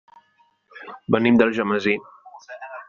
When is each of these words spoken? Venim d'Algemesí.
Venim 1.17 1.39
d'Algemesí. 1.43 1.97